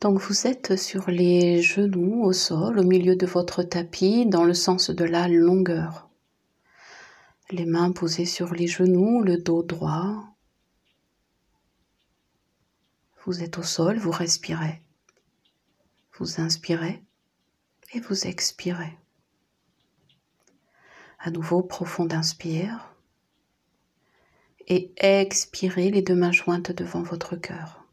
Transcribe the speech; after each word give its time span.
Donc 0.00 0.18
vous 0.20 0.46
êtes 0.46 0.76
sur 0.76 1.08
les 1.10 1.62
genoux 1.62 2.24
au 2.24 2.32
sol, 2.32 2.78
au 2.78 2.82
milieu 2.82 3.16
de 3.16 3.26
votre 3.26 3.62
tapis, 3.62 4.26
dans 4.26 4.44
le 4.44 4.54
sens 4.54 4.90
de 4.90 5.04
la 5.04 5.28
longueur. 5.28 6.08
Les 7.50 7.64
mains 7.64 7.92
posées 7.92 8.26
sur 8.26 8.54
les 8.54 8.66
genoux, 8.66 9.22
le 9.22 9.38
dos 9.38 9.62
droit. 9.62 10.24
Vous 13.24 13.42
êtes 13.42 13.58
au 13.58 13.62
sol, 13.62 13.98
vous 13.98 14.10
respirez. 14.10 14.82
Vous 16.18 16.40
inspirez 16.40 17.02
et 17.94 18.00
vous 18.00 18.26
expirez. 18.26 18.98
À 21.18 21.30
nouveau, 21.30 21.62
profond 21.62 22.08
inspire 22.10 22.94
et 24.66 24.92
expirez 24.96 25.90
les 25.90 26.02
deux 26.02 26.14
mains 26.14 26.32
jointes 26.32 26.72
devant 26.72 27.02
votre 27.02 27.36
cœur. 27.36 27.83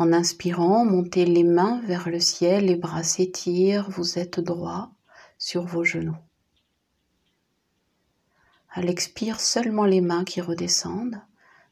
En 0.00 0.14
inspirant, 0.14 0.86
montez 0.86 1.26
les 1.26 1.44
mains 1.44 1.82
vers 1.82 2.08
le 2.08 2.20
ciel, 2.20 2.64
les 2.64 2.76
bras 2.76 3.02
s'étirent, 3.02 3.90
vous 3.90 4.18
êtes 4.18 4.40
droit 4.40 4.90
sur 5.36 5.66
vos 5.66 5.84
genoux. 5.84 6.16
À 8.70 8.80
l'expire, 8.80 9.38
seulement 9.38 9.84
les 9.84 10.00
mains 10.00 10.24
qui 10.24 10.40
redescendent 10.40 11.20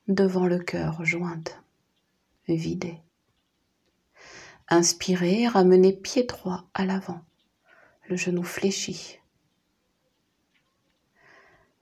devant 0.09 0.45
le 0.45 0.59
cœur 0.59 1.03
jointes, 1.07 1.59
vidées. 2.49 2.99
Inspirez, 4.69 5.49
ramenez 5.49 5.95
pied 5.95 6.25
droit 6.25 6.67
à 6.75 6.85
l'avant, 6.85 7.23
le 8.11 8.17
genou 8.17 8.43
fléchi. 8.43 9.21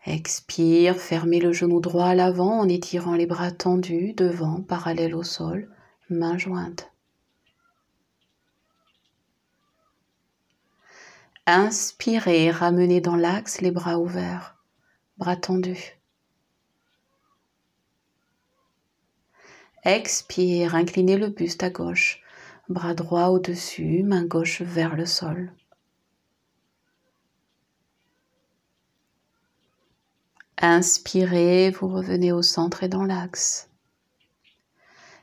Expire, 0.05 0.95
fermez 0.95 1.41
le 1.41 1.53
genou 1.53 1.81
droit 1.81 2.07
à 2.07 2.15
l'avant 2.15 2.61
en 2.61 2.69
étirant 2.69 3.17
les 3.17 3.27
bras 3.27 3.51
tendus 3.51 4.13
devant, 4.13 4.63
parallèle 4.63 5.17
au 5.17 5.25
sol, 5.25 5.73
mains 6.11 6.39
jointes. 6.39 6.91
Inspirez, 11.47 12.51
ramenez 12.51 13.01
dans 13.01 13.17
l'axe 13.17 13.61
les 13.61 13.71
bras 13.71 13.99
ouverts 13.99 14.57
bras 15.19 15.37
tendus. 15.37 15.99
Expire, 19.85 20.75
inclinez 20.75 21.17
le 21.17 21.29
buste 21.29 21.63
à 21.63 21.71
gauche, 21.71 22.23
bras 22.69 22.95
droit 22.95 23.27
au-dessus, 23.27 24.03
main 24.03 24.25
gauche 24.25 24.63
vers 24.63 24.97
le 24.97 25.07
sol. 25.07 25.53
Inspirez, 30.59 31.71
vous 31.71 31.89
revenez 31.89 32.33
au 32.33 32.43
centre 32.43 32.83
et 32.83 32.89
dans 32.89 33.05
l'axe. 33.05 33.71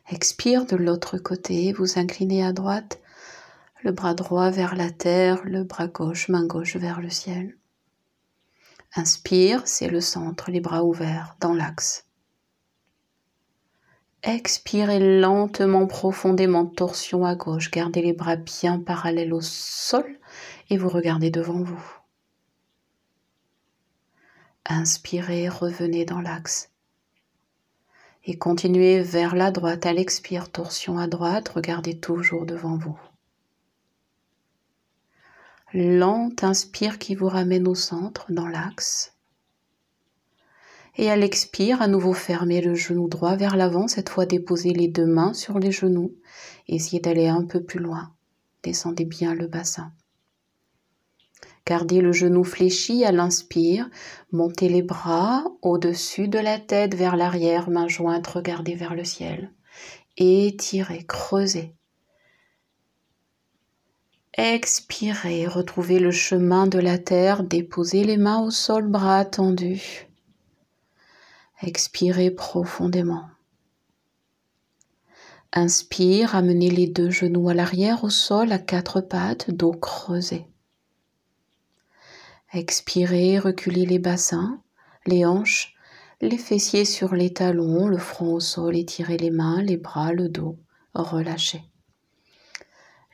Expire 0.10 0.66
de 0.66 0.76
l'autre 0.76 1.18
côté, 1.18 1.74
vous 1.74 1.98
inclinez 1.98 2.44
à 2.44 2.54
droite, 2.54 3.00
le 3.84 3.92
bras 3.92 4.14
droit 4.14 4.50
vers 4.50 4.76
la 4.76 4.92
terre, 4.92 5.42
le 5.46 5.64
bras 5.64 5.88
gauche, 5.88 6.30
main 6.30 6.46
gauche 6.46 6.76
vers 6.76 7.02
le 7.02 7.10
ciel. 7.10 7.58
Inspire, 8.96 9.62
c'est 9.66 9.88
le 9.88 10.02
centre, 10.02 10.52
les 10.52 10.60
bras 10.60 10.84
ouverts 10.84 11.36
dans 11.40 11.54
l'axe. 11.54 12.06
Expirez 14.24 15.20
lentement, 15.20 15.88
profondément, 15.88 16.66
torsion 16.66 17.26
à 17.26 17.36
gauche. 17.36 17.72
Gardez 17.72 18.02
les 18.02 18.14
bras 18.14 18.38
bien 18.38 18.80
parallèles 18.80 19.34
au 19.34 19.42
sol 19.42 20.06
et 20.70 20.78
vous 20.78 20.88
regardez 20.90 21.30
devant 21.30 21.62
vous. 21.62 21.84
Inspirez, 24.66 25.50
revenez 25.50 26.06
dans 26.06 26.22
l'axe. 26.22 26.73
Et 28.26 28.38
continuez 28.38 29.02
vers 29.02 29.36
la 29.36 29.52
droite. 29.52 29.86
À 29.86 29.94
l'expire, 29.94 30.50
torsion 30.50 30.98
à 30.98 31.08
droite, 31.08 31.50
regardez 31.50 32.00
toujours 32.00 32.46
devant 32.46 32.78
vous. 32.78 32.98
Lente 35.74 36.44
inspire 36.44 37.00
qui 37.00 37.16
vous 37.16 37.28
ramène 37.28 37.68
au 37.68 37.76
centre, 37.76 38.32
dans 38.32 38.48
l'axe. 38.48 39.14
Et 40.96 41.10
à 41.10 41.16
l'expire, 41.16 41.82
à 41.82 41.88
nouveau 41.88 42.14
fermez 42.14 42.62
le 42.62 42.76
genou 42.76 43.10
droit 43.10 43.36
vers 43.36 43.58
l'avant, 43.58 43.88
cette 43.88 44.10
fois 44.10 44.28
déposez 44.28 44.74
les 44.74 44.88
deux 44.88 45.08
mains 45.08 45.34
sur 45.34 45.58
les 45.58 45.72
genoux. 45.72 46.14
Essayez 46.68 47.02
d'aller 47.02 47.28
un 47.28 47.44
peu 47.44 47.64
plus 47.64 47.80
loin. 47.80 48.14
Descendez 48.62 49.06
bien 49.06 49.34
le 49.34 49.48
bassin. 49.48 49.92
Gardez 51.66 52.02
le 52.02 52.12
genou 52.12 52.44
fléchi 52.44 53.06
à 53.06 53.14
l'inspire, 53.14 53.90
montez 54.34 54.68
les 54.68 54.82
bras 54.82 55.46
au-dessus 55.62 56.28
de 56.28 56.40
la 56.40 56.60
tête 56.60 56.94
vers 56.94 57.16
l'arrière, 57.16 57.70
main 57.70 57.88
jointe, 57.88 58.28
regardez 58.28 58.76
vers 58.76 58.96
le 58.96 59.06
ciel. 59.06 59.50
Étirez, 60.18 61.06
creusez. 61.08 61.74
Expirez, 64.34 65.48
retrouvez 65.48 66.00
le 66.00 66.12
chemin 66.12 66.68
de 66.68 66.80
la 66.80 66.98
terre, 66.98 67.44
déposez 67.44 68.04
les 68.04 68.18
mains 68.18 68.42
au 68.42 68.52
sol, 68.52 68.88
bras 68.88 69.24
tendus. 69.24 70.10
Expirez 71.62 72.32
profondément. 72.32 73.26
Inspire, 75.54 76.36
amenez 76.36 76.72
les 76.72 76.88
deux 76.88 77.12
genoux 77.12 77.48
à 77.48 77.54
l'arrière 77.54 78.04
au 78.04 78.10
sol 78.10 78.52
à 78.52 78.60
quatre 78.60 79.02
pattes, 79.02 79.52
dos 79.52 79.72
creusé. 79.72 80.48
Expirez, 82.56 83.40
reculez 83.40 83.88
les 83.88 83.98
bassins, 83.98 84.62
les 85.08 85.26
hanches, 85.26 85.74
les 86.22 86.38
fessiers 86.38 86.86
sur 86.86 87.16
les 87.16 87.34
talons, 87.34 87.88
le 87.88 87.98
front 87.98 88.36
au 88.36 88.40
sol, 88.40 88.78
étirez 88.78 89.18
les 89.18 89.32
mains, 89.32 89.64
les 89.64 89.78
bras, 89.78 90.14
le 90.14 90.30
dos, 90.30 90.60
relâchez. 90.94 91.64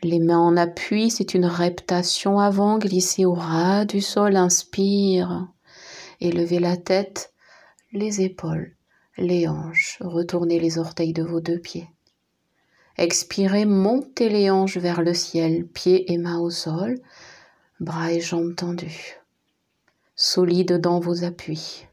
Les 0.03 0.19
mains 0.19 0.39
en 0.39 0.57
appui, 0.57 1.09
c'est 1.09 1.33
une 1.33 1.45
reptation 1.45 2.39
avant, 2.39 2.79
glissez 2.79 3.23
au 3.23 3.33
ras 3.33 3.85
du 3.85 4.01
sol, 4.01 4.35
inspire. 4.35 5.47
Élevez 6.19 6.59
la 6.59 6.75
tête, 6.75 7.33
les 7.93 8.19
épaules, 8.19 8.75
les 9.17 9.47
hanches, 9.47 9.99
retournez 10.01 10.59
les 10.59 10.79
orteils 10.79 11.13
de 11.13 11.23
vos 11.23 11.39
deux 11.39 11.59
pieds. 11.59 11.87
Expirez, 12.97 13.63
montez 13.63 14.27
les 14.27 14.51
hanches 14.51 14.77
vers 14.77 15.01
le 15.01 15.13
ciel, 15.13 15.65
pieds 15.65 16.11
et 16.11 16.17
mains 16.17 16.39
au 16.39 16.49
sol, 16.49 16.99
bras 17.79 18.11
et 18.11 18.19
jambes 18.19 18.57
tendus. 18.57 19.18
Solide 20.21 20.81
dans 20.81 20.99
vos 20.99 21.23
appuis. 21.23 21.87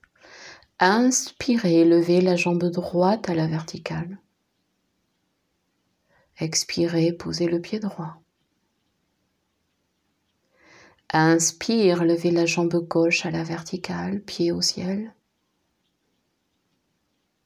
Inspirez, 0.81 1.84
levez 1.84 2.20
la 2.20 2.34
jambe 2.34 2.64
droite 2.64 3.31
à 3.31 3.37
la 3.37 3.47
verticale. 3.47 4.19
Expirez, 6.41 7.12
posez 7.12 7.47
le 7.47 7.60
pied 7.60 7.78
droit. 7.78 8.20
Inspire, 11.12 12.03
levez 12.03 12.32
la 12.32 12.47
jambe 12.47 12.75
gauche 12.88 13.25
à 13.25 13.31
la 13.31 13.44
verticale, 13.44 14.20
pied 14.20 14.50
au 14.50 14.60
ciel. 14.60 15.15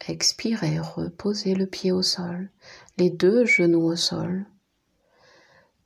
Expirez, 0.08 0.78
reposez 0.78 1.54
le 1.54 1.66
pied 1.66 1.92
au 1.92 2.00
sol, 2.00 2.48
les 2.96 3.10
deux 3.10 3.44
genoux 3.44 3.84
au 3.84 3.96
sol. 3.96 4.46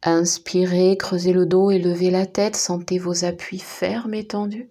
Inspirez, 0.03 0.97
creusez 0.97 1.33
le 1.33 1.47
dos 1.47 1.72
et 1.72 1.81
levez 1.81 2.12
la 2.12 2.27
tête, 2.27 2.54
sentez 2.54 2.99
vos 2.99 3.25
appuis 3.25 3.59
fermes 3.59 4.15
et 4.15 4.28
tendus. 4.28 4.71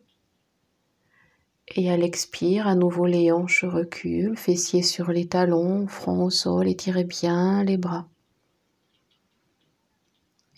Et 1.70 1.90
à 1.90 1.98
l'expire, 1.98 2.68
à 2.68 2.76
nouveau 2.76 3.06
les 3.06 3.32
hanches 3.32 3.64
reculent, 3.64 4.38
fessiers 4.38 4.84
sur 4.84 5.12
les 5.12 5.28
talons, 5.28 5.88
front 5.88 6.24
au 6.24 6.30
sol, 6.30 6.68
étirez 6.68 7.06
bien 7.06 7.64
les 7.64 7.78
bras. 7.78 8.08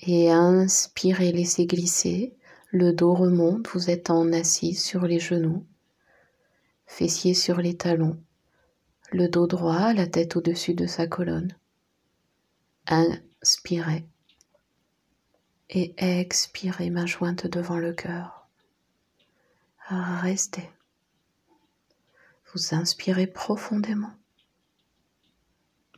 Et 0.01 0.31
inspirez, 0.31 1.31
laissez 1.31 1.67
glisser. 1.67 2.35
Le 2.71 2.91
dos 2.91 3.13
remonte, 3.13 3.67
vous 3.69 3.89
êtes 3.89 4.09
en 4.09 4.33
assise 4.33 4.83
sur 4.83 5.05
les 5.05 5.19
genoux. 5.19 5.65
Fessiers 6.85 7.33
sur 7.33 7.57
les 7.57 7.77
talons. 7.77 8.19
Le 9.11 9.29
dos 9.29 9.47
droit, 9.47 9.93
la 9.93 10.07
tête 10.07 10.35
au-dessus 10.35 10.73
de 10.73 10.87
sa 10.87 11.07
colonne. 11.07 11.55
Inspirez. 12.87 14.05
Et 15.69 15.93
expirez, 15.97 16.89
main 16.89 17.05
jointe 17.05 17.47
devant 17.47 17.77
le 17.77 17.93
cœur. 17.93 18.47
Restez. 19.87 20.69
Vous 22.55 22.73
inspirez 22.73 23.27
profondément. 23.27 24.13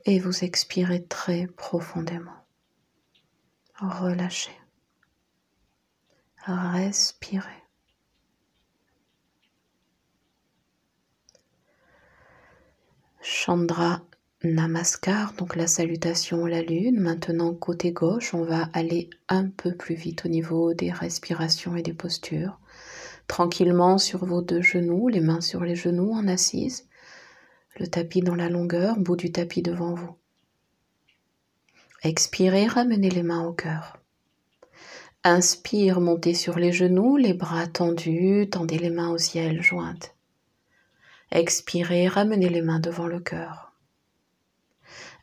Et 0.06 0.20
vous 0.20 0.44
expirez 0.44 1.06
très 1.06 1.48
profondément 1.48 2.38
relâchez, 3.80 4.58
respirez. 6.46 7.50
Chandra 13.22 14.02
Namaskar, 14.44 15.34
donc 15.34 15.56
la 15.56 15.68
salutation 15.68 16.46
la 16.46 16.62
lune. 16.62 17.00
Maintenant, 17.00 17.54
côté 17.54 17.92
gauche, 17.92 18.34
on 18.34 18.44
va 18.44 18.70
aller 18.74 19.10
un 19.28 19.50
peu 19.50 19.76
plus 19.76 19.96
vite 19.96 20.26
au 20.26 20.30
niveau 20.30 20.74
des 20.74 20.92
respirations 20.92 21.76
et 21.76 21.84
des 21.84 21.94
postures. 21.94 22.60
Tranquillement 23.28 23.98
sur 23.98 24.26
vos 24.26 24.42
deux 24.42 24.62
genoux, 24.62 25.10
les 25.10 25.20
mains 25.20 25.42
sur 25.42 25.64
les 25.64 25.76
genoux 25.76 26.14
en 26.14 26.28
assise, 26.28 26.88
le 27.78 27.88
tapis 27.88 28.22
dans 28.22 28.36
la 28.36 28.50
longueur, 28.50 28.98
bout 28.98 29.16
du 29.16 29.32
tapis 29.32 29.62
devant 29.62 29.94
vous. 29.94 30.16
Expirez, 32.04 32.68
ramenez 32.68 33.10
les 33.10 33.24
mains 33.24 33.46
au 33.46 33.54
cœur. 33.54 33.98
Inspire, 35.24 36.00
montez 36.00 36.34
sur 36.34 36.58
les 36.58 36.72
genoux, 36.72 37.18
les 37.18 37.34
bras 37.34 37.68
tendus, 37.68 38.48
tendez 38.50 38.78
les 38.78 38.90
mains 38.90 39.10
au 39.10 39.18
ciel 39.18 39.62
jointes. 39.62 40.16
Expirez, 41.32 42.08
ramenez 42.08 42.50
les 42.50 42.62
mains 42.62 42.80
devant 42.80 43.08
le 43.08 43.20
cœur. 43.20 43.74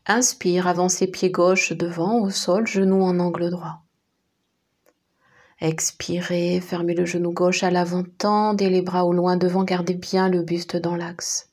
Inspire, 0.06 0.66
avancez 0.66 1.06
pied 1.06 1.30
gauche 1.30 1.72
devant 1.72 2.20
au 2.20 2.28
sol, 2.28 2.66
genou 2.66 3.02
en 3.02 3.18
angle 3.18 3.48
droit. 3.48 3.83
Expirez, 5.64 6.60
fermez 6.60 6.92
le 6.92 7.06
genou 7.06 7.32
gauche 7.32 7.62
à 7.62 7.70
l'avant, 7.70 8.04
tendez 8.18 8.68
les 8.68 8.82
bras 8.82 9.06
au 9.06 9.14
loin 9.14 9.38
devant, 9.38 9.64
gardez 9.64 9.94
bien 9.94 10.28
le 10.28 10.42
buste 10.42 10.76
dans 10.76 10.94
l'axe. 10.94 11.48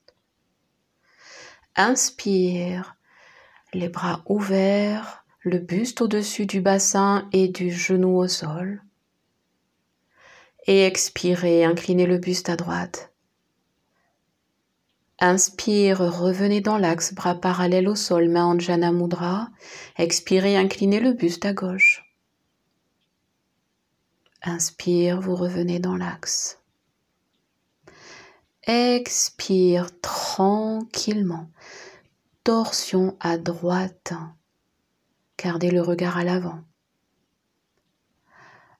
Inspire, 1.76 2.94
les 3.72 3.88
bras 3.88 4.22
ouverts, 4.26 5.24
le 5.40 5.56
buste 5.56 6.02
au-dessus 6.02 6.44
du 6.44 6.60
bassin 6.60 7.26
et 7.32 7.48
du 7.48 7.70
genou 7.70 8.18
au 8.18 8.28
sol. 8.28 8.82
Et 10.66 10.84
expirez, 10.84 11.64
inclinez 11.64 12.04
le 12.04 12.18
buste 12.18 12.50
à 12.50 12.56
droite. 12.56 13.14
Inspire, 15.20 16.00
revenez 16.00 16.60
dans 16.60 16.76
l'axe, 16.76 17.14
bras 17.14 17.36
parallèles 17.36 17.88
au 17.88 17.94
sol, 17.94 18.28
main 18.28 18.44
en 18.44 18.92
Mudra. 18.92 19.48
Expirez, 19.96 20.58
inclinez 20.58 21.00
le 21.00 21.14
buste 21.14 21.46
à 21.46 21.54
gauche. 21.54 22.11
Inspire, 24.44 25.20
vous 25.20 25.36
revenez 25.36 25.78
dans 25.78 25.96
l'axe. 25.96 26.58
Expire 28.64 29.88
tranquillement. 30.00 31.48
Torsion 32.42 33.16
à 33.20 33.38
droite. 33.38 34.14
Gardez 35.38 35.70
le 35.70 35.80
regard 35.80 36.18
à 36.18 36.24
l'avant. 36.24 36.60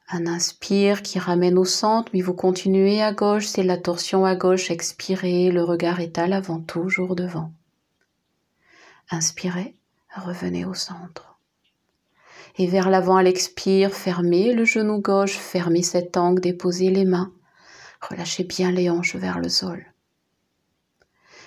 Un 0.09 0.27
inspire 0.27 1.01
qui 1.01 1.21
ramène 1.21 1.57
au 1.57 1.65
centre, 1.65 2.11
puis 2.11 2.23
vous 2.23 2.35
continuez 2.35 3.01
à 3.01 3.13
gauche, 3.13 3.47
c'est 3.47 3.63
la 3.63 3.79
torsion 3.79 4.25
à 4.25 4.35
gauche. 4.35 4.73
Expirez, 4.73 5.53
le 5.53 5.63
regard 5.63 6.01
est 6.01 6.19
à 6.19 6.27
l'avant, 6.27 6.61
toujours 6.61 7.15
devant. 7.15 7.53
Inspirez, 9.11 9.77
revenez 10.17 10.65
au 10.65 10.75
centre 10.75 11.32
et 12.57 12.67
vers 12.67 12.91
l'avant 12.91 13.17
à 13.17 13.23
l'expire, 13.23 13.93
fermez 13.93 14.53
le 14.53 14.65
genou 14.65 15.01
gauche, 15.01 15.37
fermez 15.37 15.83
cet 15.83 16.17
angle, 16.17 16.41
déposez 16.41 16.91
les 16.91 17.05
mains, 17.05 17.33
relâchez 18.01 18.45
bien 18.45 18.71
les 18.71 18.91
hanches 18.91 19.17
vers 19.17 19.39
le 19.39 19.49
sol. 19.49 19.87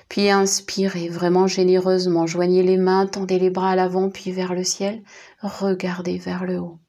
Puis 0.10 0.30
inspirez 0.30 1.10
vraiment 1.10 1.48
généreusement, 1.48 2.28
joignez 2.28 2.64
les 2.64 2.78
mains, 2.78 3.08
tendez 3.08 3.40
les 3.40 3.50
bras 3.50 3.72
à 3.72 3.76
l'avant 3.76 4.10
puis 4.10 4.32
vers 4.32 4.54
le 4.54 4.64
ciel, 4.64 5.04
regardez 5.42 6.18
vers 6.18 6.46
le 6.46 6.60
haut. 6.60 6.80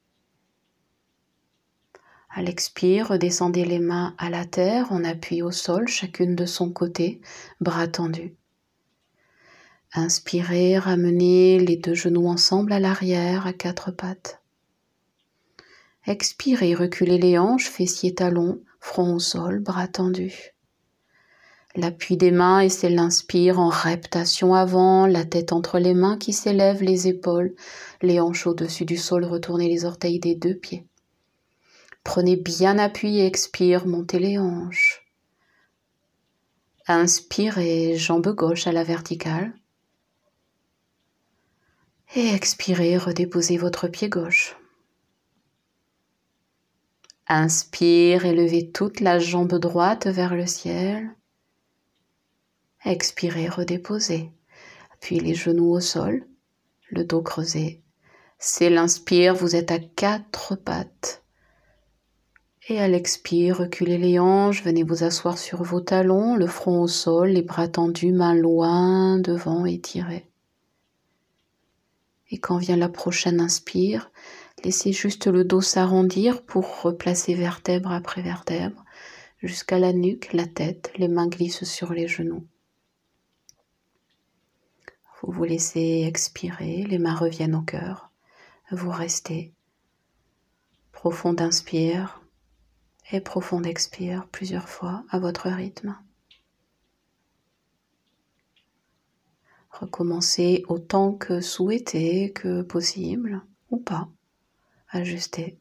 À 2.29 2.43
l'expire, 2.43 3.09
redescendez 3.09 3.65
les 3.65 3.79
mains 3.79 4.15
à 4.19 4.29
la 4.29 4.45
terre, 4.45 4.89
on 4.91 5.05
appuie 5.05 5.41
au 5.41 5.51
sol, 5.51 5.89
chacune 5.89 6.37
de 6.37 6.45
son 6.45 6.71
côté, 6.71 7.23
bras 7.61 7.89
tendus. 7.89 8.37
Inspirez, 9.93 10.79
ramenez 10.79 11.59
les 11.59 11.77
deux 11.77 11.95
genoux 11.95 12.27
ensemble 12.27 12.73
à 12.73 12.81
l'arrière 12.81 13.47
à 13.47 13.53
quatre 13.53 13.91
pattes. 13.91 14.43
Expirez, 16.07 16.75
reculez 16.75 17.19
les 17.19 17.39
hanches, 17.39 17.69
fessiers 17.69 18.15
talons, 18.15 18.61
front 18.79 19.15
au 19.15 19.19
sol, 19.19 19.61
bras 19.61 19.89
tendus. 19.89 20.55
L'appui 21.75 22.17
des 22.17 22.31
mains 22.31 22.61
et 22.61 22.69
c'est 22.69 22.89
l'inspire 22.89 23.59
en 23.59 23.69
reptation 23.69 24.55
avant, 24.55 25.07
la 25.07 25.25
tête 25.25 25.53
entre 25.53 25.79
les 25.79 25.95
mains 25.95 26.17
qui 26.17 26.33
s'élèvent, 26.33 26.83
les 26.83 27.09
épaules, 27.09 27.55
les 28.03 28.21
hanches 28.21 28.47
au-dessus 28.47 28.85
du 28.85 28.97
sol, 28.97 29.25
retournez 29.25 29.69
les 29.69 29.85
orteils 29.85 30.21
des 30.21 30.35
deux 30.35 30.55
pieds. 30.55 30.87
Prenez 32.03 32.37
bien 32.37 32.79
appui 32.79 33.19
et 33.19 33.27
expire, 33.27 33.87
montez 33.87 34.19
les 34.19 34.39
hanches. 34.39 35.05
Inspirez, 36.87 37.97
jambe 37.97 38.33
gauche 38.35 38.67
à 38.67 38.73
la 38.73 38.85
verticale. 38.85 39.53
Et 42.15 42.29
expirez, 42.29 42.97
redéposez 42.97 43.57
votre 43.57 43.89
pied 43.89 44.09
gauche. 44.09 44.57
Inspire, 47.29 48.25
élevez 48.25 48.71
toute 48.71 49.01
la 49.01 49.19
jambe 49.19 49.59
droite 49.59 50.07
vers 50.07 50.35
le 50.35 50.47
ciel. 50.47 51.11
Expirez, 52.85 53.49
redéposez. 53.49 54.31
Puis 55.01 55.19
les 55.19 55.35
genoux 55.35 55.73
au 55.73 55.81
sol, 55.81 56.25
le 56.91 57.05
dos 57.05 57.23
creusé. 57.23 57.83
C'est 58.39 58.71
l'inspire, 58.71 59.35
vous 59.35 59.57
êtes 59.57 59.73
à 59.73 59.81
quatre 59.81 60.55
pattes. 60.55 61.25
Et 62.69 62.81
à 62.81 62.89
l'expire, 62.89 63.59
reculez 63.59 63.99
les 63.99 64.19
hanches, 64.19 64.63
venez 64.63 64.83
vous 64.83 65.05
asseoir 65.05 65.39
sur 65.39 65.63
vos 65.63 65.81
talons, 65.81 66.37
le 66.37 66.47
front 66.47 66.83
au 66.83 66.89
sol, 66.89 67.31
les 67.31 67.43
bras 67.43 67.69
tendus, 67.69 68.13
mains 68.13 68.35
loin 68.35 69.19
devant, 69.19 69.67
étirés. 69.67 70.29
Et 72.31 72.39
quand 72.39 72.59
vient 72.59 72.77
la 72.77 72.89
prochaine 72.89 73.41
inspire, 73.41 74.11
laissez 74.65 74.93
juste 74.93 75.27
le 75.27 75.45
dos 75.45 75.61
s'arrondir 75.61 76.45
pour 76.45 76.83
replacer 76.83 77.35
vertèbre 77.35 77.93
après 77.93 78.23
vertèbre 78.23 78.85
jusqu'à 79.39 79.79
la 79.79 79.93
nuque, 79.93 80.33
la 80.33 80.47
tête, 80.47 80.93
les 80.97 81.09
mains 81.09 81.29
glissent 81.29 81.65
sur 81.65 81.93
les 81.93 82.09
genoux. 82.09 82.47
Vous 85.23 85.33
vous 85.33 85.45
laissez 85.45 86.05
expirer, 86.07 86.85
les 86.85 86.99
mains 86.99 87.15
reviennent 87.15 87.55
au 87.55 87.63
cœur. 87.63 88.11
Vous 88.71 88.91
restez. 88.91 89.55
Profond 90.93 91.37
inspire 91.39 92.21
et 93.13 93.21
profond 93.21 93.63
expire 93.63 94.27
plusieurs 94.29 94.69
fois 94.69 95.05
à 95.11 95.19
votre 95.19 95.49
rythme. 95.49 95.97
Recommencez 99.81 100.65
autant 100.69 101.13
que 101.13 101.41
souhaité, 101.43 102.33
que 102.33 102.63
possible, 102.63 103.43
ou 103.71 103.77
pas. 103.77 104.09
Ajustez 104.89 105.59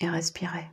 et 0.00 0.08
respirez. 0.08 0.70